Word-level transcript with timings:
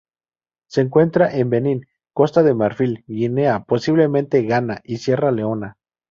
Se 0.67 0.81
encuentra 0.81 1.31
en 1.31 1.51
Benín, 1.51 1.85
Costa 2.11 2.41
de 2.41 2.55
Marfil, 2.55 3.03
Guinea, 3.05 3.65
posiblemente 3.65 4.41
Ghana, 4.41 4.81
y 4.83 4.97
Sierra 4.97 5.31
Leona. 5.31 5.77